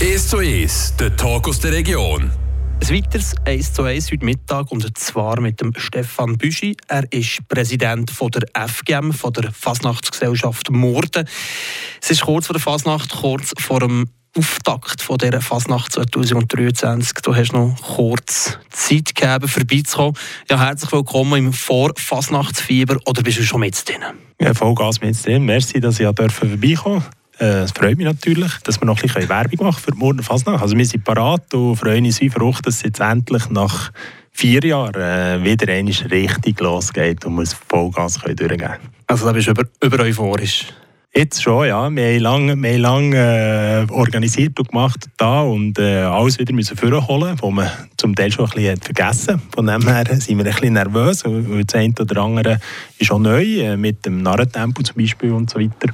1 0.00 0.28
zu 0.28 0.36
1, 0.36 0.94
der 1.00 1.16
Talk 1.16 1.48
aus 1.48 1.58
der 1.58 1.72
Region. 1.72 2.30
Ein 2.80 2.88
weiteres 2.88 3.34
1 3.44 3.72
zu 3.72 3.82
1 3.82 4.12
heute 4.12 4.24
Mittag 4.24 4.70
und 4.70 4.96
zwar 4.96 5.40
mit 5.40 5.60
dem 5.60 5.72
Stefan 5.76 6.38
Büschi. 6.38 6.76
Er 6.86 7.12
ist 7.12 7.40
Präsident 7.48 8.12
von 8.12 8.30
der 8.30 8.42
FGM, 8.54 9.10
von 9.10 9.32
der 9.32 9.50
Fasnachtsgesellschaft 9.50 10.70
Morden. 10.70 11.26
Es 12.00 12.12
ist 12.12 12.20
kurz 12.20 12.46
vor 12.46 12.54
der 12.54 12.62
Fasnacht, 12.62 13.10
kurz 13.10 13.52
vor 13.58 13.80
dem 13.80 14.08
Auftakt 14.36 15.02
von 15.02 15.18
dieser 15.18 15.40
Fasnacht 15.40 15.90
2023. 15.94 17.14
Du 17.24 17.34
hast 17.34 17.52
noch 17.52 17.74
kurz 17.82 18.56
Zeit 18.70 19.16
gegeben, 19.16 19.48
vorbeizukommen. 19.48 20.14
Ja, 20.48 20.60
herzlich 20.60 20.92
willkommen 20.92 21.46
im 21.46 21.52
Vor-Fasnachtsfieber 21.52 22.98
oder 23.04 23.22
bist 23.22 23.38
du 23.38 23.42
schon 23.42 23.60
mit 23.60 23.88
drin? 23.88 24.04
Ja, 24.40 24.54
Vollgas 24.54 25.00
mit 25.00 25.26
drin. 25.26 25.44
Merci, 25.44 25.80
dass 25.80 25.98
ich 25.98 26.06
vorbeikommen 26.06 26.60
durfte. 26.60 27.17
Äh, 27.40 27.62
es 27.62 27.72
freut 27.72 27.96
mich 27.96 28.06
natürlich, 28.06 28.52
dass 28.64 28.80
wir 28.80 28.86
noch 28.86 28.96
ein 28.96 29.02
bisschen 29.02 29.28
Werbung 29.28 29.66
machen 29.66 29.80
für 29.80 29.92
die 29.92 29.98
Murner 29.98 30.22
Fasnacht. 30.22 30.62
Also 30.62 30.76
wir 30.76 30.84
sind 30.84 31.04
parat 31.04 31.52
und 31.54 31.76
freuen 31.76 32.04
uns 32.04 32.20
wie 32.20 32.28
verrückt, 32.28 32.66
dass 32.66 32.76
es 32.76 32.82
jetzt 32.82 33.00
endlich 33.00 33.48
nach 33.50 33.92
vier 34.32 34.64
Jahren 34.64 34.94
äh, 34.94 35.44
wieder 35.44 35.72
einmal 35.72 35.94
richtig 36.10 36.60
losgeht 36.60 37.24
und 37.24 37.36
wir 37.36 37.42
es 37.42 37.54
Vollgas 37.54 38.20
können 38.20 38.36
durchgehen 38.36 38.60
können. 38.60 38.78
Also 39.06 39.26
da 39.26 39.32
bist 39.32 39.46
du 39.46 39.52
über, 39.52 39.64
über 39.82 40.00
euphorisch? 40.04 40.66
Jetzt 41.14 41.42
schon, 41.42 41.66
ja. 41.66 41.88
Wir 41.90 42.14
haben 42.14 42.20
lange, 42.20 42.56
wir 42.56 42.72
haben 42.74 42.80
lange 42.80 43.86
äh, 43.88 43.92
organisiert 43.92 44.58
und 44.58 44.68
gemacht 44.68 45.06
da 45.16 45.40
und 45.40 45.78
äh, 45.78 46.02
alles 46.02 46.38
wieder 46.38 46.52
müssen 46.52 46.76
vorholen, 46.76 47.36
was 47.40 47.50
man 47.50 47.68
zum 47.96 48.14
Teil 48.14 48.30
schon 48.30 48.44
ein 48.44 48.50
bisschen 48.52 48.76
vergessen 48.76 49.42
Von 49.54 49.66
dem 49.66 49.82
her 49.88 50.04
sind 50.06 50.36
wir 50.36 50.44
ein 50.44 50.52
bisschen 50.52 50.74
nervös, 50.74 51.24
weil 51.24 51.64
das 51.64 51.74
eine 51.74 51.94
oder 51.98 52.22
andere 52.22 52.60
ist 52.98 53.10
auch 53.10 53.18
neu, 53.18 53.42
äh, 53.42 53.76
mit 53.76 54.04
dem 54.04 54.22
Narrentempo 54.22 54.82
zum 54.82 54.96
Beispiel 54.96 55.32
und 55.32 55.48
so 55.48 55.58
weiter. 55.58 55.92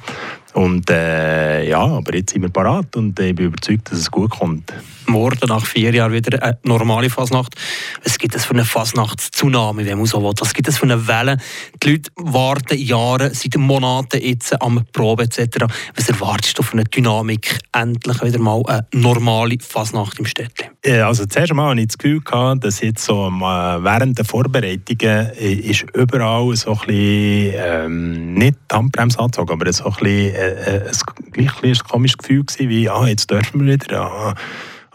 Und 0.55 0.89
äh, 0.89 1.67
ja, 1.67 1.81
aber 1.81 2.15
jetzt 2.15 2.31
sind 2.31 2.41
wir 2.41 2.49
parat 2.49 2.95
und 2.95 3.19
ich 3.19 3.35
bin 3.35 3.47
überzeugt, 3.47 3.91
dass 3.91 3.99
es 3.99 4.09
gut 4.09 4.31
kommt. 4.31 4.71
Morgen 5.07 5.47
nach 5.47 5.65
vier 5.65 5.93
Jahren 5.93 6.13
wieder 6.13 6.41
eine 6.41 6.57
normale 6.63 7.09
Fasnacht. 7.09 7.55
Was 8.03 8.17
gibt 8.17 8.35
es 8.35 8.45
für 8.45 8.53
eine 8.53 8.65
Fasnachtstsunami, 8.65 9.85
wenn 9.85 9.97
man 9.97 10.07
so 10.07 10.21
will? 10.21 10.33
Was 10.39 10.53
gibt 10.53 10.67
es 10.67 10.77
für 10.77 10.85
eine 10.85 11.07
Welle? 11.07 11.37
Die 11.81 11.91
Leute 11.91 12.11
warten 12.15 12.77
Jahre, 12.77 13.33
seit 13.33 13.55
Monaten 13.57 14.21
jetzt 14.21 14.61
am 14.61 14.85
Probe 14.91 15.23
etc. 15.23 15.65
Was 15.95 16.09
erwartest 16.09 16.57
du 16.57 16.63
von 16.63 16.79
einer 16.79 16.89
Dynamik? 16.89 17.59
Endlich 17.71 18.21
wieder 18.23 18.39
mal 18.39 18.63
eine 18.67 18.87
normale 18.93 19.57
Fasnacht 19.59 20.19
im 20.19 20.25
Städtchen. 20.25 20.69
Also 21.03 21.25
zuerst 21.25 21.51
einmal 21.51 21.71
hatte 21.71 21.81
ich 21.81 21.87
das 21.87 21.97
Gefühl, 21.97 22.21
gehabt, 22.21 22.63
dass 22.63 22.81
jetzt 22.81 23.03
so 23.03 23.25
ähm, 23.25 23.41
während 23.41 24.17
der 24.17 24.25
Vorbereitungen 24.25 25.29
ist 25.31 25.85
überall 25.93 26.55
so 26.55 26.71
ein 26.71 26.77
bisschen, 26.87 27.53
ähm, 27.55 28.33
nicht 28.33 28.57
die 28.71 28.75
Handbremse 28.75 29.19
angezogen, 29.19 29.51
aber 29.51 29.71
so 29.73 29.85
ein 29.85 29.91
bisschen 29.93 30.35
äh, 30.35 30.77
äh, 30.77 30.91
ein, 31.37 31.49
ein 31.49 31.77
komisches 31.89 32.17
Gefühl 32.17 32.43
gewesen, 32.43 32.69
wie, 32.69 32.89
ah, 32.89 33.07
jetzt 33.07 33.29
dürfen 33.31 33.65
wir 33.65 33.73
wieder, 33.73 34.01
ah, 34.01 34.35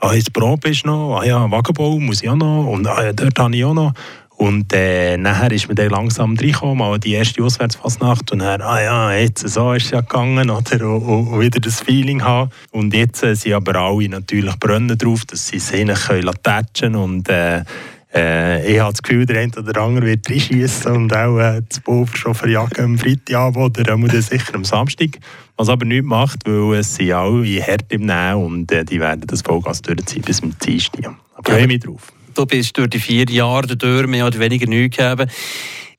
ah 0.00 0.14
jetzt 0.14 0.32
Probe 0.32 0.70
ist 0.70 0.84
noch, 0.84 1.20
ah 1.20 1.24
ja, 1.24 1.50
Wagenbau 1.50 1.98
muss 1.98 2.22
ich 2.22 2.28
auch 2.28 2.36
noch 2.36 2.66
und 2.66 2.86
ah, 2.86 3.04
ja, 3.04 3.12
dort 3.12 3.38
habe 3.38 3.54
ich 3.54 3.64
auch 3.64 3.74
noch. 3.74 3.92
Und 4.40 4.72
äh, 4.72 5.18
nachher 5.18 5.52
ist 5.52 5.66
man 5.68 5.76
dann 5.76 5.90
langsam 5.90 6.34
reingekommen, 6.34 6.78
mal 6.78 6.98
die 6.98 7.12
erste 7.12 7.44
Auswärtsfasnacht 7.44 8.32
und 8.32 8.38
dann, 8.38 8.62
ah 8.62 8.80
ja, 8.80 9.12
jetzt 9.12 9.46
so 9.46 9.74
ist 9.74 9.84
es 9.84 9.90
ja 9.90 10.00
gegangen, 10.00 10.48
oder? 10.48 10.88
Und, 10.88 11.28
und, 11.28 11.40
wieder 11.40 11.60
das 11.60 11.82
Feeling 11.82 12.24
haben. 12.24 12.50
Und 12.70 12.94
jetzt 12.94 13.22
äh, 13.22 13.34
sind 13.34 13.52
aber 13.52 13.74
alle 13.74 14.08
natürlich 14.08 14.58
brennen 14.58 14.96
drauf, 14.96 15.26
dass 15.26 15.48
sie 15.48 15.58
sich 15.58 15.84
können 15.84 16.94
und 16.94 17.28
äh, 17.28 17.64
äh, 18.14 18.72
ich 18.72 18.80
habe 18.80 18.92
das 18.92 19.02
Gefühl, 19.02 19.24
der 19.24 19.40
eine 19.40 19.52
oder 19.56 19.80
andere 19.80 20.06
wird 20.06 20.28
reinschießen 20.28 20.90
und 20.90 21.14
auch 21.14 21.38
äh, 21.38 21.62
das 21.68 21.80
Pulver 21.80 22.16
schon 22.16 22.34
verjagen 22.34 22.84
am 22.84 22.98
Freitagabend 22.98 23.78
oder 23.78 23.92
am 23.92 24.08
sicher 24.08 24.54
am 24.54 24.64
Samstag. 24.64 25.18
Was 25.56 25.68
aber 25.68 25.84
nichts 25.84 26.06
macht, 26.06 26.40
weil 26.46 26.78
es 26.78 26.94
sind 26.96 27.12
alle 27.12 27.62
hart 27.62 27.92
im 27.92 28.06
Nähen 28.06 28.34
und 28.34 28.72
äh, 28.72 28.84
die 28.84 28.98
werden 28.98 29.26
das 29.26 29.42
Vollgas 29.42 29.82
durchziehen 29.82 30.22
bis 30.22 30.38
zum 30.38 30.58
Dienstag. 30.58 31.02
Da 31.02 31.52
freue 31.52 31.66
mich 31.66 31.80
drauf. 31.80 32.12
Du 32.34 32.46
bist 32.46 32.76
durch 32.76 32.90
die 32.90 32.98
vier 32.98 33.26
Jahre 33.28 33.76
durch 33.76 34.06
mehr 34.06 34.26
oder 34.26 34.38
weniger 34.38 34.66
nichts 34.66 34.96
gegeben. 34.96 35.30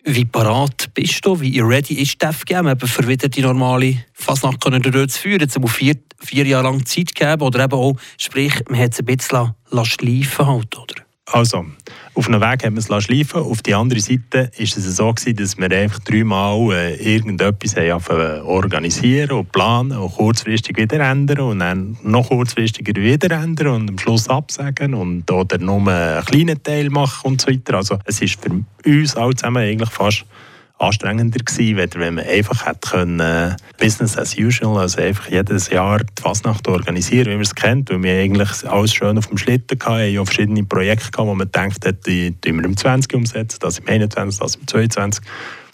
Wie 0.03 0.25
parat 0.25 0.89
bist 0.95 1.25
du? 1.25 1.39
Wie 1.39 1.59
ready 1.59 1.93
ist 1.93 2.21
die 2.21 2.25
FGM, 2.25 2.67
eben 2.67 2.87
für 2.87 3.07
wieder 3.07 3.29
die 3.29 3.41
normale 3.41 4.03
Fasnacht 4.13 4.63
zu 4.63 5.19
führen? 5.19 5.39
Jetzt 5.39 5.59
muss 5.59 5.73
vier, 5.73 5.95
vier 6.17 6.45
Jahre 6.47 6.63
lang 6.63 6.85
Zeit 6.85 7.13
geben 7.13 7.41
oder 7.43 7.63
eben 7.63 7.73
auch, 7.73 7.95
sprich, 8.17 8.53
man 8.67 8.79
hat 8.79 8.93
es 8.93 8.99
ein 8.99 9.05
bisschen 9.05 9.53
schleifen 9.85 10.47
halt, 10.47 10.77
oder? 10.77 11.00
Also, 11.33 11.65
auf 12.13 12.27
einem 12.27 12.41
Weg 12.41 12.65
haben 12.65 12.75
wir 12.75 12.79
es 12.79 13.05
schleifen 13.05 13.41
Auf 13.41 13.61
der 13.61 13.77
anderen 13.77 14.01
Seite 14.01 14.51
war 14.53 14.63
es 14.63 14.73
so, 14.73 15.13
gewesen, 15.13 15.35
dass 15.37 15.57
wir 15.57 15.71
einfach 15.71 15.99
dreimal 15.99 16.73
äh, 16.73 16.95
irgendetwas 16.95 17.77
haben 17.77 18.41
organisieren 18.41 19.31
und 19.31 19.51
planen 19.51 19.97
und 19.97 20.11
kurzfristig 20.11 20.77
wieder 20.77 20.99
ändern 20.99 21.39
und 21.39 21.59
dann 21.59 21.97
noch 22.03 22.27
kurzfristiger 22.27 23.01
wieder 23.01 23.31
ändern 23.31 23.67
und 23.67 23.89
am 23.89 23.97
Schluss 23.97 24.27
absagen 24.27 24.93
und 24.93 25.31
oder 25.31 25.57
nur 25.57 25.87
einen 25.87 26.25
kleinen 26.25 26.61
Teil 26.61 26.89
machen 26.89 27.31
und 27.31 27.41
so 27.41 27.49
weiter. 27.49 27.75
Also, 27.75 27.97
es 28.03 28.21
ist 28.21 28.41
für 28.41 28.63
uns 28.85 29.15
alle 29.15 29.35
zusammen 29.35 29.63
eigentlich 29.63 29.89
fast 29.89 30.25
anstrengender 30.81 31.39
gewesen, 31.39 31.77
wenn 31.95 32.15
man 32.15 32.25
einfach 32.25 32.65
hätte 32.65 32.89
können, 32.89 33.55
Business 33.79 34.17
as 34.17 34.37
usual, 34.37 34.79
also 34.79 35.01
einfach 35.01 35.29
jedes 35.29 35.69
Jahr 35.69 35.99
die 35.99 36.21
Fasnacht 36.21 36.67
organisieren, 36.67 37.27
wie 37.27 37.35
man 37.35 37.41
es 37.41 37.55
kennt, 37.55 37.89
weil 37.89 38.01
wir 38.03 38.19
eigentlich 38.19 38.67
alles 38.67 38.93
schön 38.93 39.17
auf 39.17 39.27
dem 39.27 39.37
Schlitten 39.37 39.79
hatten, 39.79 40.17
auch 40.17 40.25
verschiedene 40.25 40.63
Projekte 40.63 41.11
gehabt, 41.11 41.27
wo 41.27 41.35
man 41.35 41.51
denkt, 41.51 41.85
die 42.07 42.31
tun 42.41 42.57
wir 42.57 42.65
im 42.65 42.75
20 42.75 43.13
umsetzen, 43.13 43.59
das 43.61 43.79
im 43.79 43.87
21, 43.87 44.39
das 44.39 44.55
im 44.55 44.67
22. 44.67 45.23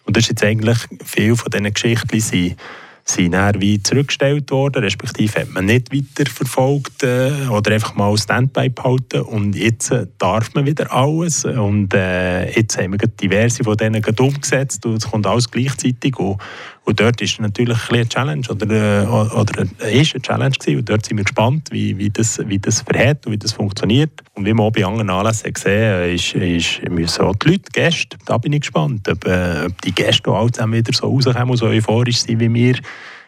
Und 0.06 0.16
das 0.16 0.24
ist 0.24 0.30
jetzt 0.30 0.44
eigentlich 0.44 0.78
viel 1.04 1.36
von 1.36 1.52
diesen 1.52 1.74
Geschichten 1.74 2.20
sind 2.20 2.58
sind 3.10 3.32
dann 3.32 3.60
wie 3.62 3.82
zurückgestellt 3.82 4.52
worden, 4.52 4.84
respektive 4.84 5.42
hat 5.42 5.52
man 5.52 5.66
nicht 5.66 5.94
weiter 5.94 6.30
verfolgt 6.30 7.04
äh, 7.04 7.48
oder 7.50 7.74
einfach 7.74 7.96
mal 7.96 8.16
Standby 8.18 8.70
behalten. 8.70 9.22
Und 9.22 9.56
jetzt 9.56 9.92
äh, 9.92 10.08
darf 10.18 10.54
man 10.54 10.66
wieder 10.66 10.92
alles. 10.92 11.46
Und 11.46 11.94
äh, 11.94 12.52
jetzt 12.52 12.78
haben 12.78 12.92
wir 12.92 13.08
diverse 13.08 13.64
von 13.64 13.78
denen 13.78 14.04
umgesetzt. 14.04 14.86
Und 14.86 14.98
es 14.98 15.10
kommt 15.10 15.26
alles 15.26 15.50
gleichzeitig. 15.50 16.18
Und, 16.20 16.38
und 16.88 17.02
dort 17.02 17.20
ist 17.20 17.42
natürlich 17.42 17.78
ein 17.90 17.98
eine 17.98 18.08
Challenge 18.08 18.48
oder, 18.50 19.04
äh, 19.04 19.06
oder 19.06 19.64
ist 19.92 20.16
eine 20.16 20.22
Challenge 20.22 20.52
gewesen. 20.52 20.80
und 20.80 20.90
dort 20.90 21.06
sind 21.06 21.18
wir 21.18 21.26
gespannt, 21.26 21.68
wie, 21.70 21.98
wie, 21.98 22.10
das, 22.10 22.40
wie 22.48 22.60
das 22.60 22.80
verhält 22.82 23.26
und 23.26 23.34
wie 23.34 23.38
das 23.38 23.52
funktioniert. 23.52 24.12
Und 24.36 24.46
wie 24.46 24.54
man 24.54 24.68
auch 24.68 24.72
bei 24.72 24.86
anderen 24.86 25.10
Anlässen 25.10 25.52
gesehen 25.52 26.16
ist, 26.16 26.34
ist, 26.34 26.90
müssen 26.90 27.24
auch 27.24 27.36
die 27.36 27.50
Leute, 27.50 27.64
die 27.64 27.82
Gäste, 27.82 28.18
da 28.26 28.38
bin 28.38 28.54
ich 28.54 28.62
gespannt, 28.62 29.10
ob, 29.10 29.26
äh, 29.28 29.66
ob 29.66 29.82
die 29.82 29.94
Gäste 29.94 30.32
auch 30.32 30.50
zusammen 30.50 30.76
wieder 30.76 30.94
so 30.94 31.08
rauskommen 31.08 31.50
und 31.50 31.58
so 31.58 31.66
euphorisch 31.66 32.20
sind 32.20 32.40
wie 32.40 32.54
wir 32.54 32.76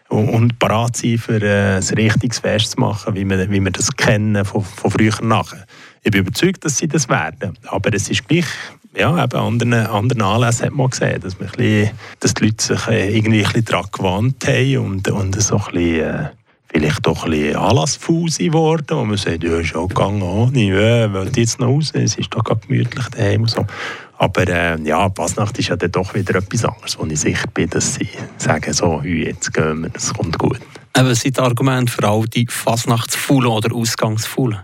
und, 0.07 0.57
parat 0.57 0.95
sind, 0.95 1.19
für 1.19 1.41
äh, 1.41 1.75
ein 1.79 1.97
richtiges 1.97 2.39
Fest 2.39 2.71
zu 2.71 2.79
machen, 2.79 3.13
wie 3.13 3.25
wir, 3.25 3.51
wie 3.51 3.59
wir 3.61 3.71
das 3.71 3.91
kennen 3.91 4.45
von, 4.45 4.63
von 4.63 4.89
früher 4.89 5.21
nachher. 5.21 5.65
Ich 6.01 6.11
bin 6.11 6.21
überzeugt, 6.21 6.63
dass 6.63 6.77
sie 6.77 6.87
das 6.87 7.09
werden. 7.09 7.57
Aber 7.67 7.93
es 7.93 8.09
ist 8.09 8.25
gleich 8.25 8.47
ja, 8.95 9.23
eben 9.23 9.39
anderen, 9.39 9.73
anderen 9.73 10.21
Anlässen 10.21 10.67
hat 10.67 10.73
man 10.73 10.89
gesehen, 10.89 11.21
dass, 11.21 11.39
man 11.39 11.49
bisschen, 11.49 11.91
dass 12.19 12.33
die 12.33 12.45
Leute 12.45 12.63
sich 12.63 12.87
äh, 12.87 13.15
irgendwie 13.15 13.39
ein 13.39 13.45
bisschen 13.45 13.65
daran 13.65 13.85
gewandt 13.91 14.47
haben 14.47 14.77
und, 14.77 15.07
und 15.09 15.41
so 15.41 15.57
ein 15.57 15.63
bisschen, 15.71 15.99
äh, 15.99 16.29
vielleicht 16.71 17.05
doch 17.05 17.25
ein 17.25 17.31
bisschen 17.31 17.55
anlassfaul 17.55 18.29
geworden, 18.29 18.97
wo 18.97 19.05
man 19.05 19.17
sagt, 19.17 19.43
ja, 19.43 19.59
ist 19.59 19.75
auch 19.75 19.87
gegangen, 19.87 20.21
ohne, 20.21 20.63
ja, 20.63 21.13
will 21.13 21.31
jetzt 21.35 21.59
noch 21.59 21.67
raus, 21.67 21.91
es 21.93 22.15
ist 22.15 22.33
doch 22.33 22.43
gemütlich 22.43 23.07
daheim 23.09 23.41
und 23.41 23.49
so. 23.49 23.65
Aber 24.17 24.47
äh, 24.47 24.79
ja, 24.81 25.07
Basnacht 25.07 25.57
ist 25.59 25.69
ja 25.69 25.75
dann 25.75 25.91
doch 25.91 26.13
wieder 26.13 26.35
etwas 26.35 26.65
anderes, 26.65 26.99
wo 26.99 27.05
ich 27.05 27.19
sicher 27.19 27.47
bin, 27.53 27.69
dass 27.69 27.95
sie 27.95 28.09
sagen, 28.37 28.73
so, 28.73 29.01
jetzt 29.01 29.53
gehen 29.53 29.83
wir, 29.83 29.91
es 29.93 30.13
kommt 30.13 30.37
gut. 30.37 30.59
Was 30.93 31.21
sind 31.21 31.39
Argumente 31.39 31.91
für 31.91 32.03
all 32.05 32.25
die 32.25 32.45
Fasnachtsfaulen 32.47 33.49
oder 33.49 33.73
Ausgangsfaulen? 33.73 34.59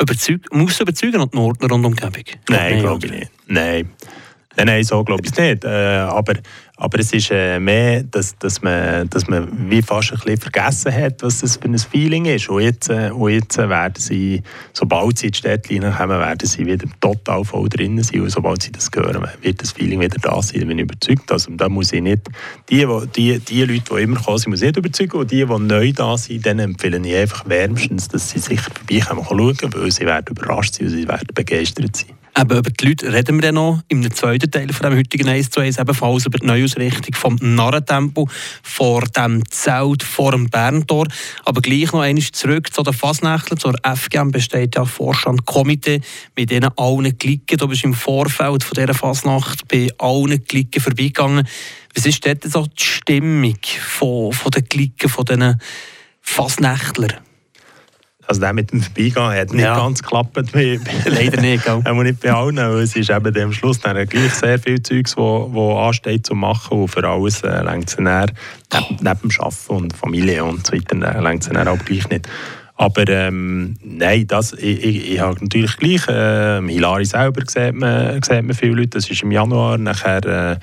Überzeug, 0.00 0.40
muss 0.52 0.80
überzeugen 0.80 1.20
an 1.20 1.30
die 1.30 1.36
Nordner 1.36 1.72
und 1.72 1.84
Umgebung? 1.84 2.24
Nein, 2.48 2.80
glaube 2.80 3.06
ich 3.06 3.12
nicht. 3.12 3.30
Nein. 3.46 3.90
Nein, 4.56 4.66
nein, 4.66 4.84
so 4.84 5.04
glaube 5.04 5.22
ich 5.24 5.32
es 5.32 5.38
nicht. 5.38 5.64
Äh, 5.64 5.68
aber 5.68 6.34
aber 6.78 6.98
es 6.98 7.12
ist 7.12 7.30
äh, 7.30 7.58
mehr, 7.58 8.02
dass, 8.02 8.36
dass, 8.38 8.60
man, 8.60 9.08
dass 9.08 9.26
man 9.28 9.70
wie 9.70 9.80
fast 9.80 10.12
ein 10.12 10.18
bisschen 10.18 10.36
vergessen 10.36 10.92
hat, 10.92 11.22
was 11.22 11.40
das 11.40 11.56
für 11.56 11.68
ein 11.68 11.78
Feeling 11.78 12.26
ist. 12.26 12.50
Und 12.50 12.60
jetzt, 12.60 12.90
äh, 12.90 13.10
und 13.10 13.30
jetzt 13.30 13.56
werden 13.56 13.94
sie, 13.96 14.42
sobald 14.74 15.16
sie 15.16 15.28
in 15.28 15.32
die 15.32 15.38
Städte 15.38 15.80
kommen, 15.80 16.20
werden 16.20 16.46
sie 16.46 16.66
wieder 16.66 16.86
total 17.00 17.44
voll 17.44 17.70
drin 17.70 18.02
sein. 18.02 18.20
Und 18.20 18.30
sobald 18.30 18.62
sie 18.62 18.72
das 18.72 18.90
hören, 18.94 19.26
wird 19.40 19.62
das 19.62 19.72
Feeling 19.72 20.00
wieder 20.00 20.18
da 20.20 20.42
sein. 20.42 20.60
Da 20.60 20.66
bin 20.66 20.78
ich 20.78 20.84
überzeugt. 20.84 21.32
Also, 21.32 21.50
da 21.52 21.70
muss 21.70 21.94
ich 21.94 22.02
nicht, 22.02 22.28
die, 22.68 22.86
die, 23.16 23.38
die 23.38 23.64
Leute, 23.64 23.94
die 23.94 24.02
immer 24.02 24.20
kommen, 24.20 24.42
muss 24.48 24.60
ich 24.60 24.66
nicht 24.66 24.76
überzeugen. 24.76 25.16
Und 25.16 25.30
die, 25.30 25.46
die 25.46 25.58
neu 25.58 25.92
da 25.92 26.18
sind, 26.18 26.44
denen 26.44 26.72
empfehle 26.72 26.98
ich 26.98 27.16
einfach 27.16 27.48
wärmstens, 27.48 28.08
dass 28.08 28.28
sie 28.28 28.38
sicher 28.38 28.70
vorbeikommen 28.70 29.24
schauen, 29.24 29.72
weil 29.74 29.90
sie 29.90 30.04
werden 30.04 30.26
überrascht 30.28 30.74
sein 30.74 30.88
und 30.88 30.92
sie 30.92 31.08
werden 31.08 31.28
begeistert 31.34 31.96
sein. 31.96 32.25
Eben 32.38 32.58
über 32.58 32.70
die 32.70 32.86
Leute 32.86 33.10
reden 33.10 33.36
wir 33.36 33.42
dann 33.42 33.54
noch 33.54 33.80
im 33.88 34.14
zweiten 34.14 34.50
Teil 34.50 34.70
von 34.70 34.90
dem 34.90 34.98
heutigen 34.98 35.26
1 35.26 35.48
zu 35.48 35.60
1, 35.60 35.78
ebenfalls 35.78 36.26
über 36.26 36.36
die 36.36 36.44
Neuausrichtung 36.46 37.14
vom 37.14 37.38
Narrentempo 37.40 38.28
vor 38.62 39.04
dem 39.06 39.42
Zelt 39.50 40.02
vor 40.02 40.32
dem 40.32 40.50
Berntor. 40.50 41.06
Aber 41.46 41.62
gleich 41.62 41.92
noch 41.92 42.00
einmal 42.00 42.22
zurück 42.22 42.74
zu 42.74 42.82
den 42.82 42.92
Fasnächtlern. 42.92 43.58
Zur 43.58 43.74
FGM 43.82 44.32
besteht 44.32 44.76
ja 44.76 44.84
Vorstand 44.84 45.46
Komitee, 45.46 46.02
mit 46.36 46.50
denen 46.50 46.70
allen 46.76 47.16
Klicken. 47.16 47.56
Du 47.56 47.68
bist 47.68 47.84
im 47.84 47.94
Vorfeld 47.94 48.62
von 48.62 48.74
dieser 48.74 48.92
Fasnacht 48.92 49.66
bei 49.68 49.88
allen 49.96 50.44
Klicken 50.44 50.82
vorbeigegangen. 50.82 51.48
Was 51.94 52.04
ist 52.04 52.26
dort 52.26 52.44
so 52.44 52.66
die 52.66 52.84
Stimmung 52.84 53.56
von, 53.64 54.32
von 54.34 54.50
den 54.50 54.68
Klicken, 54.68 55.08
von 55.08 55.24
diesen 55.24 55.58
Fasnächtlern? 56.20 57.25
Also 58.28 58.40
der 58.40 58.52
mit 58.52 58.72
dem 58.72 58.82
Vorbeigehen 58.82 59.32
hat 59.32 59.52
nicht 59.52 59.62
Ja. 59.62 59.76
ganz 59.76 60.02
geklappt. 60.02 60.36
Leider 60.52 61.40
nicht, 61.40 61.64
gell? 61.64 61.80
Auch 61.84 62.02
nicht 62.02 62.20
bei 62.20 62.32
allen, 62.32 62.56
weil 62.56 62.80
es 62.80 62.96
ist 62.96 63.10
eben 63.10 63.38
am 63.42 63.52
Schluss 63.52 63.78
dann 63.80 64.04
gleich 64.06 64.34
sehr 64.34 64.58
viel 64.58 64.82
Zeugs, 64.82 65.16
wo, 65.16 65.48
wo 65.52 65.78
ansteht 65.78 66.26
zu 66.26 66.34
machen 66.34 66.78
und 66.82 66.88
für 66.88 67.06
alles 67.06 67.42
äh, 67.42 67.62
längt 67.62 67.88
es 67.88 67.96
dann 67.96 68.04
neben, 68.04 68.86
neben 69.00 69.20
dem 69.20 69.30
Arbeiten 69.38 69.68
und 69.68 69.96
Familie 69.96 70.44
und 70.44 70.66
so 70.66 70.72
weiter 70.72 71.20
längt 71.22 71.42
es 71.42 71.48
dann 71.48 71.68
auch 71.68 71.78
gleich 71.84 72.08
nicht. 72.10 72.28
Aber 72.78 73.08
ähm, 73.08 73.76
nein, 73.82 74.26
das, 74.26 74.52
ich, 74.52 74.84
ich, 74.84 75.12
ich 75.12 75.20
habe 75.20 75.40
natürlich 75.40 75.76
gleich, 75.78 76.06
äh, 76.08 76.60
Hilari 76.60 77.06
selber 77.06 77.40
sieht 77.46 77.74
man, 77.74 78.20
sieht 78.22 78.42
man 78.42 78.54
viele 78.54 78.72
Leute, 78.74 78.88
das 78.98 79.08
ist 79.08 79.22
im 79.22 79.32
Januar, 79.32 79.78
nachher 79.78 80.24
äh, 80.26 80.56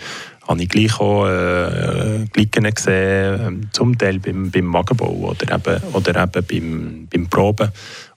habe 0.47 0.61
ich 0.61 0.69
gleich 0.69 0.99
auch 0.99 1.27
äh, 1.27 2.25
Glicken 2.31 2.63
gesehen, 2.63 3.41
ähm, 3.41 3.69
zum 3.71 3.97
Teil 3.97 4.19
beim, 4.19 4.51
beim 4.51 4.73
Wagenbau 4.73 5.11
oder 5.11 5.55
eben, 5.55 5.83
oder 5.93 6.23
eben 6.23 6.45
beim, 6.45 7.07
beim 7.11 7.27
Proben. 7.27 7.71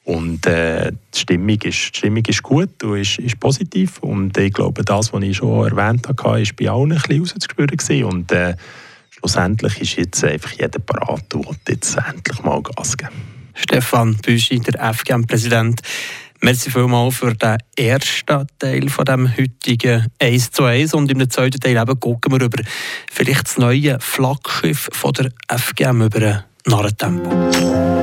Und 0.05 0.47
äh, 0.47 0.93
die, 1.15 1.19
Stimmung 1.19 1.61
ist, 1.63 1.95
die 1.95 1.99
Stimmung 1.99 2.25
ist 2.27 2.43
gut 2.43 2.83
und 2.85 2.97
ist, 2.97 3.19
ist 3.19 3.41
positiv. 3.41 3.99
Und 3.99 4.39
ich 4.39 4.53
glaube, 4.53 4.85
das, 4.85 5.13
was 5.13 5.23
ich 5.23 5.37
schon 5.37 5.69
erwähnt 5.69 6.07
habe, 6.07 6.23
war 6.23 6.41
bei 6.57 6.71
allen 6.71 6.93
ein 6.93 6.99
bisschen 7.01 7.21
rauszuspüren. 7.21 8.05
Und 8.05 8.31
äh, 8.31 8.55
schlussendlich 9.11 9.81
ist 9.81 9.97
jetzt 9.97 10.25
einfach 10.25 10.53
jeder 10.53 10.79
parat 10.79 11.35
und 11.35 11.59
jetzt 11.69 11.97
endlich 11.97 12.43
mal 12.45 12.63
Gas 12.63 12.97
geben. 12.97 13.11
Stefan 13.55 14.17
Büschi, 14.17 14.61
der 14.61 14.95
FGM-Präsident. 14.95 15.81
Merci 16.41 16.71
vielmals 16.71 17.17
für 17.17 17.35
den 17.35 17.59
ersten 17.77 18.47
Teil 18.59 18.89
von 18.89 19.05
dem 19.05 19.37
heutigen 19.37 20.07
1 20.21 20.51
zu 20.51 20.65
1 20.65 20.95
und 20.95 21.11
im 21.11 21.29
zweiten 21.31 21.61
Teil 21.61 21.77
eben 21.77 22.01
gucken 22.01 22.33
wir 22.33 22.41
über 22.41 22.63
vielleicht 23.11 23.47
das 23.47 23.59
neue 23.59 23.99
Flaggschiff 24.01 24.89
von 24.93 25.13
der 25.13 25.31
FGM 25.49 26.03
über 26.03 26.45
Narrentempo. 26.67 27.96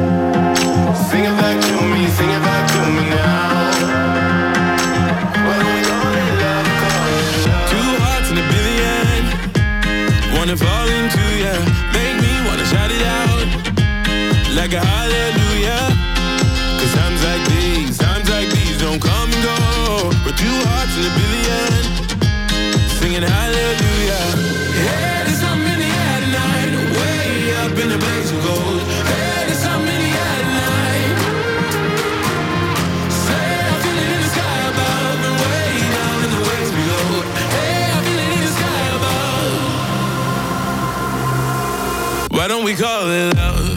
Why 42.43 42.49
don't 42.49 42.65
we 42.65 42.73
call 42.75 43.09
it 43.09 43.35
love? 43.37 43.72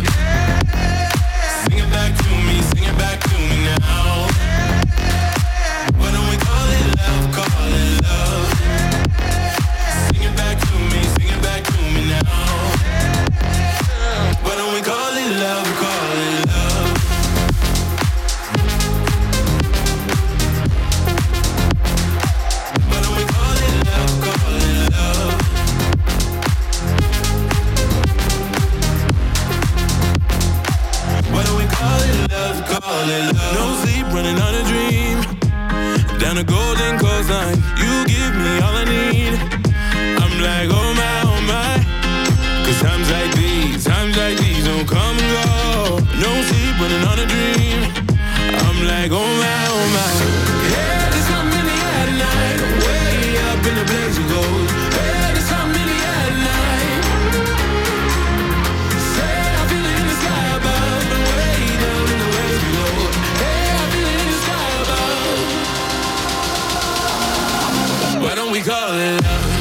Why 68.27 68.35
don't 68.35 68.51
we 68.51 68.61
call 68.61 68.93
it 68.95 69.23
love? 69.23 69.56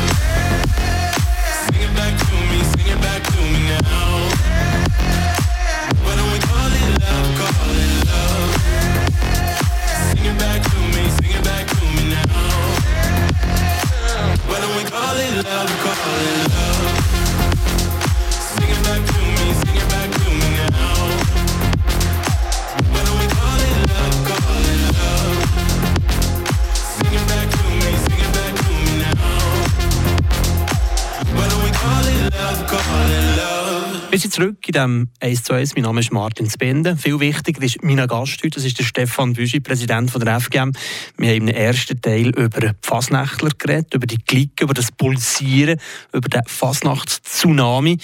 Wir 34.16 34.22
sind 34.22 34.34
zurück 34.34 34.66
in 34.66 34.72
dem 34.72 35.10
1 35.20 35.44
zu 35.44 35.52
1. 35.52 35.76
Mein 35.76 35.84
Name 35.84 36.00
ist 36.00 36.10
Martin 36.10 36.50
Spende. 36.50 36.96
Viel 36.96 37.20
wichtiger 37.20 37.62
ist 37.62 37.84
mein 37.84 37.98
Gast 38.08 38.42
heute, 38.42 38.52
das 38.52 38.64
ist 38.64 38.80
der 38.80 38.86
Stefan 38.86 39.34
Büschi, 39.34 39.60
Präsident 39.60 40.10
von 40.10 40.24
der 40.24 40.40
FGM. 40.40 40.72
Wir 41.18 41.32
haben 41.32 41.36
im 41.36 41.48
ersten 41.50 42.00
Teil 42.00 42.30
über 42.30 42.74
Fasnächtler 42.82 43.50
geredet, 43.58 43.94
über 43.94 44.08
die 44.08 44.20
Klick, 44.20 44.62
über 44.62 44.74
das 44.74 44.90
Pulsieren, 44.94 45.82
über 46.14 46.30
den 46.30 46.44
Fasnachts-Tsunami. 46.46 47.98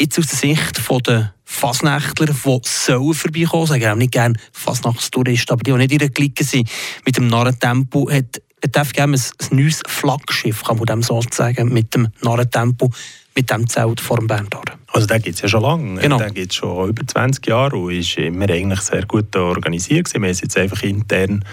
Jetzt 0.00 0.16
aus 0.20 0.28
der 0.28 0.38
Sicht 0.38 0.80
der 1.08 1.34
Fasnächtler, 1.44 2.26
die 2.26 2.60
sollen 2.62 3.14
vorbeikommen, 3.14 3.66
sagen 3.66 3.86
auch 3.88 3.96
nicht 3.96 4.12
gerne 4.12 4.38
Fasnachtstouristen, 4.52 5.54
aber 5.54 5.64
die, 5.64 5.72
die 5.72 5.76
nicht 5.76 5.92
in 5.92 5.98
der 5.98 6.10
Clique 6.10 6.44
sind, 6.44 6.70
mit 7.04 7.16
dem 7.16 7.26
Narrentempo, 7.26 8.08
hat 8.08 8.40
hat 8.62 8.74
die 8.74 8.84
FGM 8.84 9.14
ein, 9.14 9.20
ein 9.50 9.56
neues 9.56 9.82
Flaggschiff, 9.86 10.64
kann 10.64 10.76
man 10.76 10.86
dem 10.86 11.02
so 11.02 11.20
sagen, 11.30 11.72
mit 11.72 11.94
dem 11.94 12.08
Narrentempo, 12.22 12.90
mit 13.38 13.48
dem 13.52 13.68
Zelt 13.68 14.00
vor 14.00 14.16
dem 14.16 14.26
Berntor. 14.26 14.64
Also 14.92 15.06
den 15.06 15.22
gibt 15.22 15.36
es 15.36 15.42
ja 15.42 15.48
schon 15.48 15.62
lange. 15.62 16.00
Genau. 16.00 16.18
Den 16.18 16.34
gibt 16.34 16.50
es 16.50 16.56
schon 16.56 16.88
über 16.88 17.06
20 17.06 17.46
Jahre 17.46 17.76
und 17.76 17.92
ist 17.92 18.18
immer 18.18 18.50
eigentlich 18.50 18.80
sehr 18.80 19.06
gut 19.06 19.34
organisiert. 19.36 20.06
gewesen. 20.06 20.22
Wir 20.22 20.26
haben 20.26 20.32
es 20.32 20.40
jetzt 20.40 20.58
einfach 20.58 20.82
intern 20.82 21.44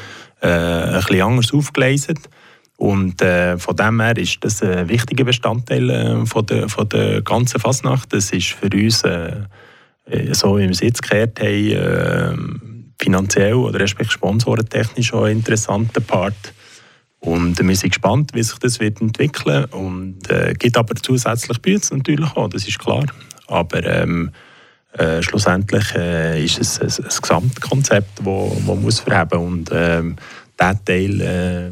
äh, 0.41 0.47
ein 0.47 0.93
bisschen 0.95 1.21
anders 1.21 1.53
aufgeleistet. 1.53 2.17
Und 2.77 3.21
äh, 3.21 3.59
von 3.59 3.75
dem 3.75 4.01
her 4.01 4.17
ist 4.17 4.37
das 4.41 4.63
ein 4.63 4.89
wichtiger 4.89 5.25
Bestandteil 5.25 5.89
äh, 5.91 6.25
von, 6.25 6.45
der, 6.47 6.69
von 6.69 6.89
der 6.89 7.21
ganzen 7.21 7.59
Fasnacht. 7.59 8.11
Das 8.13 8.31
ist 8.31 8.47
für 8.47 8.69
uns, 8.73 9.03
äh, 9.03 9.41
äh, 10.07 10.33
so 10.33 10.57
wie 10.57 10.63
wir 10.63 10.71
es 10.71 10.79
jetzt 10.79 11.03
gehört 11.03 11.39
haben, 11.39 11.71
äh, 11.71 12.35
finanziell 12.99 13.53
oder 13.53 13.79
respektive 13.79 14.11
sponsorentechnisch 14.11 15.13
auch 15.13 15.25
ein 15.25 15.37
interessanter 15.37 16.01
Part. 16.01 16.53
Und 17.25 17.58
wir 17.58 17.75
sind 17.75 17.89
gespannt, 17.89 18.32
wie 18.34 18.44
sich 18.44 18.58
das 18.60 18.79
wird 18.79 19.01
entwickeln. 19.01 19.65
Und 19.65 20.29
äh, 20.29 20.53
gibt 20.53 20.77
aber 20.77 20.96
zusätzlich 20.96 21.60
Bütze 21.60 21.98
natürlich 21.98 22.36
auch, 22.36 22.50
das 22.50 22.67
ist 22.67 22.79
klar. 22.79 23.05
Aber 23.48 23.84
ähm, 23.84 24.32
äh, 24.94 25.22
schlussendlich 25.22 25.94
äh, 25.96 26.44
ist 26.44 26.60
es 26.60 26.79
ein, 26.79 27.03
ein 27.03 27.22
Gesamtkonzept, 27.22 28.20
das 28.20 28.25
wo, 28.25 28.55
wo 28.65 28.75
muss 28.75 29.00
verheben. 29.00 29.39
Und 29.39 29.70
ähm, 29.74 30.15
dieser 30.60 30.86
Teil, 30.86 31.22
äh, 31.22 31.72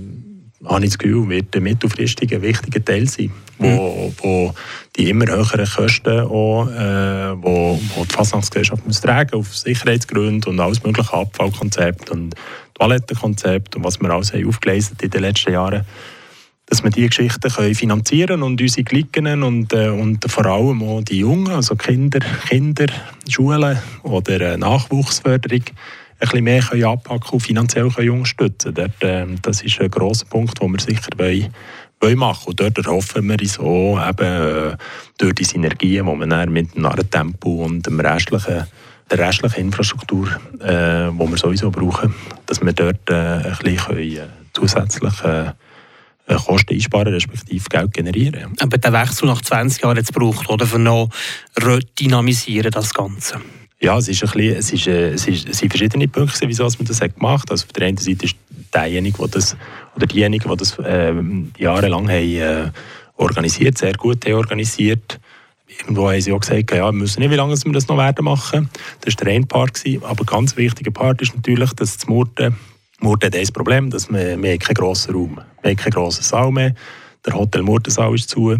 habe 0.65 0.85
ich 0.85 0.91
das 0.91 0.97
Gefühl, 0.97 1.29
wird 1.29 1.59
mittelfristig 1.59 2.33
ein 2.33 2.41
wichtiger 2.41 2.83
Teil 2.83 3.07
sein, 3.07 3.31
wo, 3.57 4.13
wo 4.17 4.53
die 4.95 5.09
immer 5.09 5.27
höheren 5.27 5.65
Kosten 5.65 6.21
auch, 6.21 6.67
äh, 6.67 7.41
wo, 7.41 7.79
wo 7.95 8.05
die 8.05 8.13
Fasnachtsgesellschaft 8.13 8.85
muss 8.85 9.01
tragen 9.01 9.35
auf 9.35 9.55
Sicherheitsgründe 9.55 10.49
und 10.49 10.59
alles 10.59 10.83
mögliche 10.83 11.13
Abfallkonzept. 11.13 12.11
Und 12.11 12.35
Toilettenkonzept 12.73 13.75
und 13.75 13.83
was 13.83 14.01
wir 14.01 14.09
alles 14.09 14.33
haben 14.33 14.47
aufgeleistet 14.47 15.01
in 15.01 15.09
den 15.09 15.21
letzten 15.21 15.53
Jahren, 15.53 15.85
dass 16.65 16.83
wir 16.83 16.91
diese 16.91 17.09
Geschichten 17.09 17.51
können 17.51 17.75
finanzieren 17.75 18.41
und 18.41 18.59
unsere 18.61 18.83
Klicken 18.83 19.43
und, 19.43 19.73
äh, 19.73 19.89
und 19.89 20.23
vor 20.29 20.45
allem 20.45 20.81
auch 20.81 21.01
die 21.01 21.19
Jungen, 21.19 21.51
also 21.51 21.75
Kinder, 21.75 22.19
Kinder, 22.47 22.87
Schulen 23.29 23.77
oder 24.03 24.41
äh, 24.41 24.57
Nachwuchsförderung 24.57 25.61
ein 25.61 26.29
bisschen 26.29 26.43
mehr 26.43 26.61
können 26.61 26.85
anpacken 26.85 27.31
und 27.31 27.41
finanziell 27.41 27.89
können 27.89 28.09
unterstützen 28.11 28.73
können. 28.73 28.93
äh, 29.01 29.39
das 29.41 29.61
ist 29.61 29.79
ein 29.81 29.91
grosser 29.91 30.25
Punkt, 30.25 30.61
den 30.61 30.71
wir 30.71 30.79
sicher 30.79 31.09
wollen, 31.17 31.53
wollen 31.99 32.17
machen 32.17 32.47
Und 32.47 32.59
dort 32.59 32.77
erhoffen 32.77 33.27
wir 33.27 33.39
uns 33.39 33.59
auch 33.59 34.09
eben, 34.09 34.71
äh, 34.71 34.77
durch 35.17 35.35
die 35.35 35.43
Synergien, 35.43 36.05
die 36.05 36.19
wir 36.19 36.27
dann 36.27 36.51
mit 36.51 36.75
dem 36.75 36.83
Narrentempo 36.83 37.65
und 37.65 37.85
dem 37.85 37.99
restlichen 37.99 38.67
der 39.09 39.19
restlichen 39.19 39.61
Infrastruktur, 39.61 40.27
äh, 40.59 41.11
die 41.11 41.29
wir 41.29 41.37
sowieso 41.37 41.71
brauchen, 41.71 42.13
dass 42.45 42.61
wir 42.61 42.73
dort 42.73 43.09
äh, 43.09 43.13
ein 43.13 43.57
bisschen 43.61 43.77
können, 43.77 43.99
äh, 43.99 44.27
zusätzlich 44.53 45.23
äh, 45.23 45.51
äh, 46.27 46.35
Kosten 46.35 46.73
einsparen, 46.73 47.13
respektive 47.13 47.65
Geld 47.69 47.93
generieren. 47.93 48.55
Aber 48.59 48.77
der 48.77 48.93
Wechsel 48.93 49.27
nach 49.27 49.41
20 49.41 49.83
Jahren 49.83 49.97
jetzt 49.97 50.13
braucht, 50.13 50.49
oder? 50.49 50.65
Für 50.65 50.79
noch 50.79 51.09
redynamisieren 51.61 52.71
das 52.71 52.93
Ganze. 52.93 53.41
Ja, 53.81 53.97
es, 53.97 54.07
ist 54.07 54.23
ein 54.23 54.31
bisschen, 54.31 54.55
es, 54.55 54.71
ist, 54.71 54.87
äh, 54.87 55.09
es, 55.09 55.27
ist, 55.27 55.49
es 55.49 55.57
sind 55.57 55.69
verschiedene 55.69 56.07
Punkte, 56.07 56.47
wieso 56.47 56.63
man 56.63 56.85
das 56.87 57.01
hat 57.01 57.15
gemacht 57.15 57.43
hat. 57.43 57.51
Also 57.51 57.65
auf 57.65 57.73
der 57.73 57.87
einen 57.87 57.97
Seite 57.97 58.25
ist 58.25 58.37
derjenige, 58.73 59.17
der 59.17 59.27
das, 59.27 59.57
oder 59.95 60.07
diejenigen, 60.07 60.49
die 60.49 60.57
das 60.57 60.79
äh, 60.79 61.13
jahrelang 61.57 62.09
haben, 62.09 62.35
äh, 62.35 62.71
organisiert, 63.17 63.77
sehr 63.77 63.93
gut 63.93 64.25
haben 64.25 64.35
organisiert. 64.35 65.19
Irgendwo 65.67 66.09
haben 66.09 66.21
sie 66.21 66.31
auch 66.31 66.39
gesagt, 66.39 66.71
ja, 66.71 66.85
wir 66.85 66.91
müssen 66.91 67.19
nicht, 67.19 67.31
wie 67.31 67.35
lange 67.35 67.55
wir 67.55 67.71
das 67.71 67.87
noch 67.87 67.97
werden 67.97 68.25
machen. 68.25 68.69
Das 69.01 69.15
war 69.15 69.25
der 69.25 69.33
eine 69.33 69.45
Part. 69.45 69.81
Aber 70.01 70.21
ein 70.21 70.25
ganz 70.25 70.55
wichtiger 70.57 70.91
Part 70.91 71.21
ist 71.21 71.35
natürlich, 71.35 71.73
dass 71.73 71.97
das 71.97 72.07
Murten, 72.07 72.55
Murten 72.99 73.27
hat 73.27 73.41
das 73.41 73.51
Problem, 73.51 73.89
dass 73.89 74.09
wir, 74.09 74.41
wir 74.41 74.51
haben 74.51 74.59
keinen 74.59 74.75
grossen 74.75 75.13
Raum 75.13 75.39
Wir 75.61 75.71
haben 75.71 75.77
keinen 75.77 75.91
grossen 75.91 76.23
Saal 76.23 76.51
mehr. 76.51 76.73
Der 77.25 77.33
Hotel 77.33 77.63
Murtensaal 77.63 78.13
ist 78.15 78.29
zu. 78.29 78.51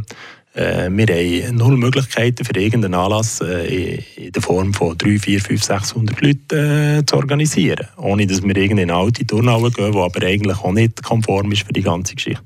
Äh, 0.55 0.89
wir 0.89 1.07
haben 1.07 1.55
null 1.55 1.77
Möglichkeiten 1.77 2.45
für 2.45 2.55
irgendeinen 2.55 2.93
Anlass 2.93 3.41
äh, 3.41 3.95
in 4.15 4.31
der 4.31 4.41
Form 4.41 4.73
von 4.73 4.97
3, 4.97 5.17
4, 5.17 5.41
5, 5.41 5.63
600 5.63 6.21
Leuten 6.21 6.99
äh, 6.99 7.05
zu 7.05 7.15
organisieren. 7.15 7.87
Ohne 7.97 8.27
dass 8.27 8.43
wir 8.43 8.55
in 8.55 8.79
eine 8.79 8.93
alte 8.93 9.25
Turnhalle 9.25 9.71
gehen, 9.71 9.91
die 9.91 9.97
aber 9.97 10.25
eigentlich 10.25 10.57
auch 10.59 10.71
nicht 10.71 11.01
konform 11.01 11.51
ist 11.51 11.63
für 11.63 11.73
die 11.73 11.81
ganze 11.81 12.15
Geschichte. 12.15 12.43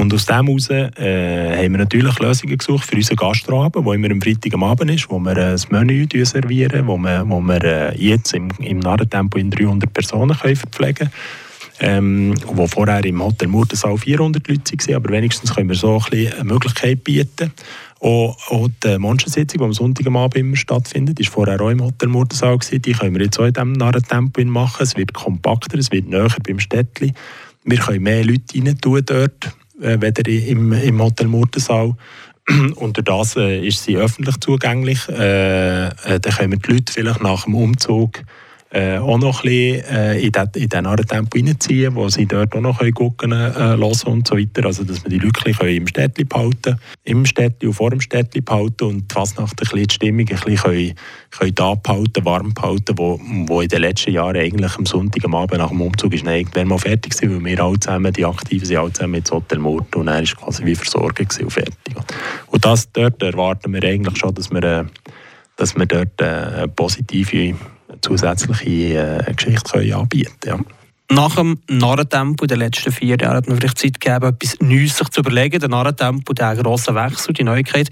Und 0.00 0.14
aus 0.14 0.24
dem 0.24 0.46
heraus 0.46 0.70
äh, 0.70 1.62
haben 1.62 1.72
wir 1.72 1.78
natürlich 1.78 2.18
Lösungen 2.20 2.56
gesucht 2.56 2.86
für 2.86 2.96
unseren 2.96 3.16
Gastrabend, 3.16 3.86
der 3.86 3.92
immer 3.92 4.10
am 4.10 4.22
Freitag 4.22 4.54
am 4.54 4.64
Abend 4.64 4.90
ist, 4.92 5.10
wo 5.10 5.18
wir 5.18 5.32
äh, 5.32 5.52
das 5.52 5.70
Menü 5.70 6.08
servieren, 6.24 6.86
wo 6.86 6.96
wir, 6.96 7.22
wo 7.28 7.38
wir 7.42 7.62
äh, 7.62 8.02
jetzt 8.02 8.32
im, 8.32 8.48
im 8.60 8.78
Narrentempo 8.78 9.36
in 9.36 9.50
300 9.50 9.92
Personen 9.92 10.34
können 10.38 10.56
verpflegen 10.56 11.10
können. 11.10 11.12
Ähm, 11.80 12.34
wo 12.46 12.66
vorher 12.66 13.04
im 13.04 13.22
Hotel 13.22 13.48
Murtensaal 13.48 13.98
400 13.98 14.48
Leute 14.48 14.72
waren, 14.72 14.94
aber 14.94 15.12
wenigstens 15.12 15.54
können 15.54 15.68
wir 15.68 15.76
so 15.76 15.96
ein 15.98 16.10
bisschen 16.10 16.32
eine 16.32 16.44
Möglichkeit 16.44 17.04
bieten. 17.04 17.52
Auch, 18.00 18.38
auch 18.48 18.68
die 18.82 18.98
Monstersitzung, 18.98 19.58
die 19.58 19.64
am 19.64 19.72
Sonntag 19.74 20.06
am 20.06 20.16
Abend 20.16 20.36
immer 20.36 20.56
stattfindet, 20.56 21.20
ist 21.20 21.28
vorher 21.28 21.60
auch 21.60 21.68
im 21.68 21.84
Hotel 21.84 22.08
Murtensaal 22.08 22.56
gewesen. 22.56 22.80
Die 22.80 22.92
können 22.92 23.14
wir 23.16 23.24
jetzt 23.24 23.38
auch 23.38 23.44
in 23.44 23.52
diesem 23.52 23.72
Narrentempo 23.72 24.42
machen. 24.46 24.82
Es 24.82 24.96
wird 24.96 25.12
kompakter, 25.12 25.78
es 25.78 25.92
wird 25.92 26.08
näher 26.08 26.34
beim 26.42 26.58
Städtli. 26.58 27.12
Wir 27.64 27.78
können 27.78 28.02
mehr 28.02 28.24
Leute 28.24 28.54
rein 28.54 28.80
tun 28.80 29.02
dort 29.04 29.54
äh, 29.80 30.00
weder 30.00 30.28
im, 30.28 30.72
im 30.72 31.02
Hotel 31.02 31.28
Murtensaal. 31.28 31.94
Und 32.76 32.96
durch 32.96 33.04
das 33.04 33.36
äh, 33.36 33.66
ist 33.66 33.84
sie 33.84 33.96
öffentlich 33.96 34.38
zugänglich. 34.40 35.08
Äh, 35.08 35.88
äh, 35.88 36.20
dann 36.20 36.32
können 36.32 36.60
die 36.60 36.72
Leute 36.72 36.92
vielleicht 36.92 37.22
nach 37.22 37.44
dem 37.44 37.54
Umzug 37.54 38.22
äh, 38.72 38.98
auch 38.98 39.18
noch 39.18 39.42
ein 39.42 39.50
bisschen 39.50 39.84
äh, 39.84 40.20
in, 40.20 40.32
den, 40.32 40.48
in 40.54 40.68
den 40.68 40.96
Tempo 41.08 41.38
reinziehen, 41.38 41.94
wo 41.94 42.08
sie 42.08 42.26
dort 42.26 42.54
auch 42.54 42.60
noch 42.60 42.78
können 42.78 43.32
äh, 43.32 43.84
und 43.84 44.28
so 44.28 44.38
weiter. 44.38 44.64
Also, 44.64 44.84
dass 44.84 45.02
wir 45.02 45.10
die 45.10 45.18
Leute 45.18 45.50
im 45.70 45.86
Städtli 45.86 46.24
behalten 46.24 46.78
im 47.04 47.26
Städtli 47.26 47.66
und 47.66 47.74
vor 47.74 47.90
dem 47.90 48.00
Städtli 48.00 48.40
behalten 48.40 48.84
und 48.84 49.12
fast 49.12 49.38
nach 49.38 49.52
der 49.54 49.66
die 49.66 49.92
Stimmung 49.92 50.20
ein 50.20 50.26
bisschen 50.26 50.56
können, 50.56 50.94
können 51.30 51.54
da 51.54 51.74
behalten, 51.74 52.24
warm 52.24 52.54
behalten, 52.54 52.96
wo, 52.96 53.20
wo 53.46 53.60
in 53.60 53.68
den 53.68 53.80
letzten 53.80 54.12
Jahren 54.12 54.36
eigentlich 54.36 54.76
am 54.76 54.86
Sonntag 54.86 55.24
am 55.24 55.34
Abend 55.34 55.58
nach 55.58 55.70
dem 55.70 55.80
Umzug 55.80 56.14
ist 56.14 56.24
irgendwann 56.24 56.68
mal 56.68 56.78
fertig 56.78 57.20
war, 57.22 57.30
weil 57.30 57.44
wir 57.44 57.64
alle 57.64 57.80
zusammen, 57.80 58.12
die 58.12 58.24
Aktiven 58.24 58.66
sind 58.66 58.76
alle 58.76 58.92
zusammen 58.92 59.14
ins 59.14 59.30
Hotel 59.30 59.58
Mord 59.58 59.96
und 59.96 60.08
er 60.08 60.22
ist 60.22 60.36
quasi 60.36 60.64
wie 60.64 60.76
versorgt 60.76 61.20
und 61.20 61.50
fertig. 61.50 61.96
Und 62.46 62.64
das, 62.64 62.90
dort 62.92 63.20
erwarten 63.22 63.72
wir 63.72 63.82
eigentlich 63.82 64.16
schon, 64.16 64.34
dass 64.34 64.50
wir, 64.50 64.62
äh, 64.62 64.84
dass 65.56 65.76
wir 65.76 65.86
dort 65.86 66.20
äh, 66.20 66.68
positive 66.68 67.56
zusätzliche 68.02 69.24
äh, 69.26 69.34
Geschichte 69.34 69.70
können 69.70 69.92
anbieten 69.92 70.32
können. 70.40 70.64
Ja. 70.68 70.74
Nach 71.12 71.34
dem 71.34 71.58
Narrentempo 71.68 72.44
in 72.44 72.48
den 72.48 72.60
letzten 72.60 72.92
vier 72.92 73.16
Jahren 73.16 73.38
hat 73.38 73.48
man 73.48 73.58
vielleicht 73.58 73.78
Zeit 73.78 74.00
gegeben, 74.00 74.26
etwas 74.26 74.60
Neues 74.60 74.96
sich 74.96 75.08
zu 75.08 75.20
überlegen. 75.20 75.58
Der 75.58 75.68
Narrentempo, 75.68 76.32
der 76.32 76.54
grosse 76.54 76.94
Wechsel, 76.94 77.34
die 77.34 77.42
Neuigkeit. 77.42 77.90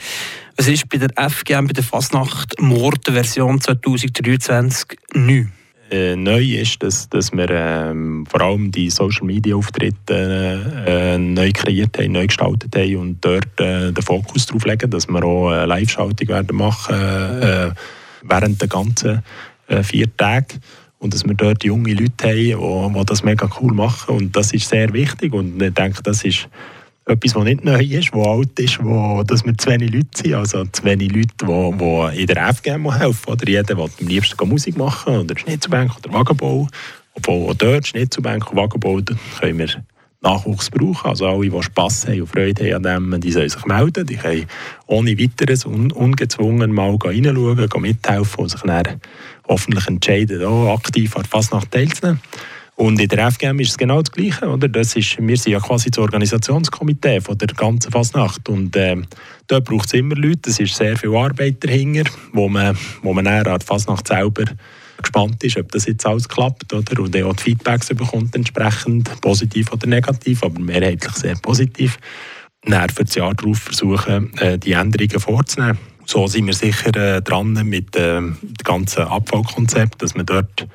Was 0.57 0.69
ist 0.69 0.89
bei 0.89 0.99
der 0.99 1.11
FGM, 1.29 1.67
bei 1.67 1.73
der 1.73 1.83
Fasnacht 1.83 2.61
Morden 2.61 3.15
Version 3.15 3.61
2023 3.61 4.99
neu? 5.15 5.47
Äh, 5.91 6.15
neu 6.15 6.43
ist, 6.43 6.81
dass, 6.83 7.09
dass 7.09 7.33
wir 7.33 7.51
ähm, 7.51 8.25
vor 8.27 8.41
allem 8.41 8.71
die 8.71 8.89
Social 8.89 9.27
Media 9.27 9.57
Auftritte 9.57 10.85
äh, 10.87 11.19
neu 11.19 11.51
kreiert 11.53 11.99
haben, 11.99 12.13
neu 12.13 12.27
gestaltet 12.27 12.77
haben 12.77 12.97
und 12.97 13.25
dort 13.25 13.59
äh, 13.59 13.91
den 13.91 14.05
Fokus 14.05 14.47
darauf 14.47 14.65
legen, 14.65 14.91
dass 14.91 15.09
wir 15.09 15.25
auch 15.25 15.49
eine 15.49 15.67
Live-Schaltung 15.67 16.29
werden 16.29 16.57
machen 16.57 16.95
äh, 16.95 17.71
während 18.23 18.61
der 18.61 18.69
ganzen 18.69 19.23
äh, 19.69 19.83
vier 19.83 20.15
Tage. 20.17 20.57
Und 20.99 21.15
dass 21.15 21.25
wir 21.25 21.35
dort 21.35 21.63
junge 21.63 21.95
Leute 21.95 22.29
haben, 22.29 22.95
die, 22.95 23.05
das 23.05 23.23
mega 23.23 23.49
cool 23.61 23.73
machen. 23.73 24.17
Und 24.17 24.37
das 24.37 24.53
ist 24.53 24.69
sehr 24.69 24.93
wichtig. 24.93 25.33
Und 25.33 25.63
ich 25.63 25.73
denke, 25.73 26.03
das 26.03 26.25
ist 26.25 26.49
etwas, 27.07 27.35
was 27.37 27.45
nicht 27.45 27.65
neu 27.65 27.81
ist, 27.81 28.13
was 28.13 28.27
alt 28.27 28.59
ist, 28.59 28.83
wo, 28.83 29.23
dass 29.23 29.45
wir 29.45 29.57
zu 29.57 29.71
wenig 29.71 29.93
Leute 29.93 30.09
sind. 30.15 30.35
Also 30.35 30.65
zu 30.65 30.85
wenig 30.85 31.13
Leute, 31.13 31.33
die, 31.47 32.21
in 32.21 32.27
der 32.27 32.53
FGM 32.53 32.93
helfen. 32.93 33.31
Oder 33.31 33.49
jeder 33.49 33.77
will 33.77 33.91
am 34.01 34.07
liebsten 34.09 34.49
Musik 34.49 34.77
machen 34.77 35.19
oder 35.19 35.39
Schnitzelbank 35.39 35.97
oder 35.97 36.13
Wagenbau. 36.13 36.67
Obwohl 37.15 37.51
auch 37.51 37.55
dort 37.55 37.87
Schnitzelbank 37.87 38.51
und 38.51 38.57
Wagenbau 38.57 39.01
können 39.41 39.59
wir 39.59 39.69
Nachwuchs 40.21 40.71
brauchen. 40.71 41.09
Also 41.09 41.27
alle, 41.27 41.49
die 41.49 41.63
Spass 41.63 42.07
haben 42.07 42.21
und 42.23 42.27
Freude 42.27 42.75
haben 42.75 42.87
an 42.87 43.11
dem, 43.13 43.21
die 43.21 43.33
sollen 43.33 43.49
sich 43.49 43.65
melden. 43.67 44.07
Die 44.07 44.17
können 44.17 44.47
ohne 44.87 45.19
weiteres 45.19 45.65
un 45.65 45.93
ungezwungen 45.93 46.73
mal 46.73 46.97
reinschauen, 46.97 47.69
mithelfen 47.81 48.43
und 48.43 48.49
sich 48.49 48.61
dann 48.63 49.01
hoffentlich 49.49 49.87
entscheiden, 49.87 50.45
auch 50.45 50.75
aktiv 50.75 51.17
an 51.17 51.23
der 51.23 51.31
Fasnacht 51.31 51.71
teilzunehmen. 51.71 52.21
Und 52.75 53.01
in 53.01 53.09
der 53.09 53.33
FGM 53.33 53.59
ist 53.59 53.71
es 53.71 53.79
genau 53.79 54.01
das 54.03 54.13
Gleiche. 54.13 54.47
Oder? 54.49 54.69
Das 54.69 54.95
ist, 54.95 55.19
wir 55.19 55.37
sind 55.37 55.53
ja 55.53 55.59
quasi 55.59 55.91
das 55.91 55.99
Organisationskomitee 55.99 57.21
von 57.21 57.37
der 57.37 57.49
ganzen 57.49 57.91
Fasnacht. 57.91 58.49
Und 58.49 58.77
äh, 58.77 58.97
dort 59.49 59.65
braucht 59.65 59.87
es 59.87 59.95
immer 59.95 60.15
Leute. 60.15 60.49
Es 60.49 60.61
ist 60.61 60.77
sehr 60.77 60.97
viel 60.97 61.15
Arbeit 61.17 61.65
dahinter, 61.65 62.09
wo 62.33 62.49
man, 62.49 62.79
wo 63.03 63.13
man 63.13 63.27
an 63.27 63.43
der 63.43 63.59
Fasnacht 63.61 64.07
selber 64.07 64.45
gespannt 65.03 65.43
ist, 65.45 65.57
ob 65.57 65.71
das 65.73 65.87
jetzt 65.87 66.07
alles 66.07 66.29
klappt. 66.29 66.73
Oder? 66.73 67.01
Und 67.01 67.17
auch 67.17 67.35
die 67.35 67.43
Feedbacks 67.43 67.89
bekommt 67.89 68.35
entsprechend 68.35 69.21
positiv 69.21 69.73
oder 69.73 69.87
negativ, 69.87 70.43
aber 70.43 70.61
mehrheitlich 70.61 71.15
sehr 71.15 71.37
positiv. 71.37 71.99
Dann 72.63 72.89
für 72.91 73.05
das 73.05 73.15
Jahr 73.15 73.35
darauf 73.35 73.59
versuchen, 73.59 74.37
äh, 74.39 74.59
die 74.59 74.73
Änderungen 74.73 75.21
vorzunehmen. 75.21 75.79
So 76.05 76.27
sind 76.27 76.47
wir 76.47 76.55
sicher 76.55 76.95
äh, 76.97 77.23
dran 77.23 77.53
mit 77.65 77.95
äh, 77.97 78.15
dem 78.17 78.39
ganzen 78.65 79.03
Abfallkonzept, 79.03 80.03
dass 80.03 80.15
wir 80.15 80.25
dort 80.25 80.67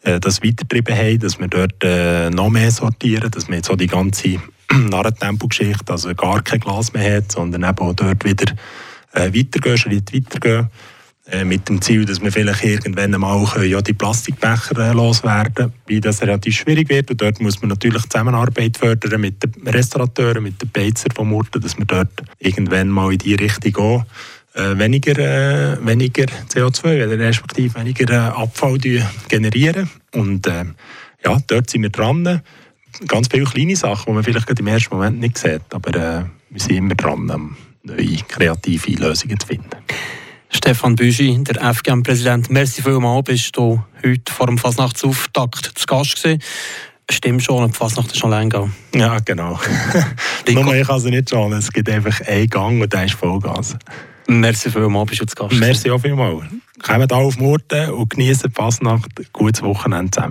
das 0.00 0.42
weitergetrieben 0.42 0.96
haben, 0.96 1.18
dass 1.18 1.40
wir 1.40 1.48
dort 1.48 2.32
noch 2.32 2.48
mehr 2.48 2.70
sortieren, 2.70 3.30
dass 3.32 3.48
wir 3.48 3.56
jetzt 3.56 3.68
auch 3.68 3.76
die 3.76 3.88
ganze 3.88 4.40
Narrentempo-Geschichte, 4.72 5.92
also 5.92 6.14
gar 6.14 6.40
kein 6.42 6.60
Glas 6.60 6.92
mehr 6.92 7.16
hat, 7.16 7.32
sondern 7.32 7.64
eben 7.64 7.78
auch 7.78 7.94
dort 7.94 8.24
wieder 8.24 8.54
weitergehen, 9.12 9.76
Schritt 9.76 10.14
weitergehen. 10.14 10.70
Äh, 11.30 11.44
mit 11.44 11.68
dem 11.68 11.82
Ziel, 11.82 12.06
dass 12.06 12.22
wir 12.22 12.32
vielleicht 12.32 12.64
irgendwann 12.64 13.12
einmal 13.12 13.46
ja, 13.66 13.82
die 13.82 13.92
Plastikbecher 13.92 14.78
äh, 14.78 14.92
loswerden 14.94 15.74
wie 15.86 16.00
das 16.00 16.22
relativ 16.22 16.56
schwierig 16.56 16.88
wird. 16.88 17.10
Und 17.10 17.20
dort 17.20 17.38
muss 17.42 17.60
man 17.60 17.68
natürlich 17.68 18.02
Zusammenarbeit 18.04 18.78
fördern 18.78 19.20
mit 19.20 19.42
den 19.42 19.68
Restaurateuren, 19.68 20.42
mit 20.42 20.62
den 20.62 20.70
Beizer 20.70 21.08
von 21.14 21.28
Murten, 21.28 21.60
dass 21.60 21.76
wir 21.76 21.84
dort 21.84 22.22
irgendwann 22.38 22.88
mal 22.88 23.12
in 23.12 23.18
die 23.18 23.34
Richtung 23.34 23.72
gehen 23.72 24.04
äh, 24.54 24.78
weniger, 24.78 25.18
äh, 25.18 25.86
weniger 25.86 26.24
CO2, 26.48 27.06
respektive 27.18 27.74
weniger 27.74 28.10
äh, 28.10 28.42
Abfall 28.42 28.78
generieren. 29.28 29.90
Und 30.14 30.46
äh, 30.46 30.64
ja, 31.24 31.38
dort 31.46 31.68
sind 31.68 31.82
wir 31.82 31.90
dran. 31.90 32.40
Ganz 33.06 33.28
viele 33.30 33.44
kleine 33.44 33.76
Sachen, 33.76 34.06
die 34.06 34.12
man 34.12 34.24
vielleicht 34.24 34.60
im 34.60 34.66
ersten 34.66 34.94
Moment 34.94 35.20
nicht 35.20 35.36
sieht, 35.36 35.60
aber 35.72 35.90
äh, 35.94 36.24
wir 36.48 36.60
sind 36.60 36.76
immer 36.76 36.94
dran, 36.94 37.54
neue 37.82 38.16
kreative 38.26 38.92
Lösungen 38.92 39.38
zu 39.38 39.46
finden. 39.46 39.76
Stefan 40.50 40.96
Büschi, 40.96 41.42
der 41.44 41.74
FGM-Präsident, 41.74 42.50
merci 42.50 42.82
vielmals, 42.82 43.24
bist 43.24 43.56
du 43.56 43.82
heute 44.04 44.32
vor 44.32 44.46
dem 44.46 44.58
Fasnachtsauftakt 44.58 45.72
zu 45.74 45.86
Gast 45.86 46.22
gewesen. 46.22 46.42
Stimmt 47.10 47.42
schon, 47.42 47.70
die 47.70 47.76
Fasnacht 47.76 48.12
ist 48.12 48.18
schon 48.18 48.30
gegangen. 48.30 48.74
Ja, 48.94 49.18
genau. 49.18 49.58
Nur 50.48 50.74
ich 50.74 50.86
kann 50.86 50.96
es 50.98 51.04
nicht 51.04 51.30
schon, 51.30 51.52
es 51.52 51.72
gibt 51.72 51.88
einfach 51.88 52.20
einen 52.26 52.48
Gang 52.48 52.82
und 52.82 52.92
der 52.92 53.04
ist 53.04 53.14
Vollgas. 53.14 53.76
Merci 54.26 54.70
vielmals, 54.70 55.08
bist 55.08 55.22
du 55.22 55.26
zu 55.26 55.34
Gast. 55.34 55.54
Merci 55.54 55.90
auch 55.90 56.00
vielmals. 56.00 56.44
Kommt 56.82 57.12
auf 57.12 57.38
Murten 57.38 57.90
und 57.90 58.10
genießen 58.10 58.50
die 58.50 58.54
Fasnacht. 58.54 59.10
Gutes 59.32 59.62
Wochenende 59.62 60.10
zusammen. 60.10 60.26